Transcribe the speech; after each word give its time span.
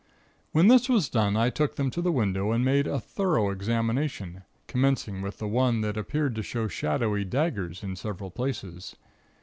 "When 0.51 0.67
this 0.67 0.89
was 0.89 1.09
done 1.09 1.37
I 1.37 1.51
took 1.51 1.75
them 1.75 1.91
to 1.91 2.01
the 2.01 2.11
window 2.11 2.51
and 2.51 2.65
made 2.65 2.87
a 2.87 2.99
thorough 2.99 3.51
examination, 3.51 4.41
commencing 4.65 5.21
with 5.21 5.37
the 5.37 5.47
one 5.47 5.81
that 5.81 5.95
appeared 5.95 6.33
to 6.37 6.41
show 6.41 6.67
shadowy 6.67 7.23
daggers 7.23 7.83
in 7.83 7.95
several 7.95 8.31
places. 8.31 8.95